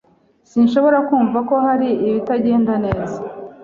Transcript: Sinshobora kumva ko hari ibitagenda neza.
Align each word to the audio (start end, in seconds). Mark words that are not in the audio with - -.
Sinshobora 0.49 0.97
kumva 1.07 1.39
ko 1.49 1.55
hari 1.65 1.87
ibitagenda 2.07 2.73
neza. 2.85 3.17